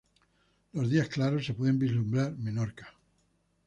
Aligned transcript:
Los 0.73 0.89
días 0.89 1.09
claros 1.09 1.45
se 1.45 1.53
puede 1.53 1.73
vislumbrar 1.73 2.35
Menorca. 2.35 2.91